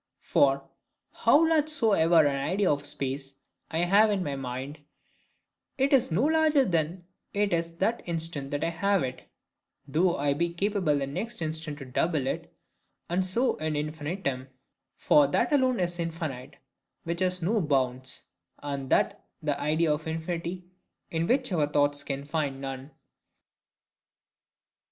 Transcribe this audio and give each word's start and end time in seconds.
For, 0.23 0.67
how 1.13 1.47
large 1.47 1.69
soever 1.69 2.25
an 2.25 2.35
idea 2.43 2.71
of 2.71 2.87
space 2.87 3.35
I 3.69 3.83
have 3.83 4.09
in 4.09 4.23
my 4.23 4.35
mind, 4.35 4.79
it 5.77 5.93
is 5.93 6.09
no 6.09 6.23
larger 6.23 6.65
than 6.65 7.05
it 7.35 7.53
is 7.53 7.77
that 7.77 8.01
instant 8.07 8.49
that 8.49 8.63
I 8.63 8.71
have 8.71 9.03
it, 9.03 9.29
though 9.87 10.17
I 10.17 10.33
be 10.33 10.55
capable 10.55 10.97
the 10.97 11.05
next 11.05 11.39
instant 11.39 11.77
to 11.77 11.85
double 11.85 12.25
it, 12.25 12.51
and 13.09 13.23
so 13.23 13.59
on 13.59 13.75
in 13.75 13.75
infinitum; 13.75 14.47
for 14.95 15.27
that 15.27 15.53
alone 15.53 15.79
is 15.79 15.99
infinite 15.99 16.55
which 17.03 17.19
has 17.19 17.43
no 17.43 17.61
bounds; 17.61 18.25
and 18.57 18.89
that 18.89 19.27
the 19.43 19.59
idea 19.61 19.93
of 19.93 20.07
infinity, 20.07 20.65
in 21.11 21.27
which 21.27 21.51
our 21.51 21.67
thoughts 21.67 22.01
can 22.01 22.25
find 22.25 22.59
none. 22.59 22.89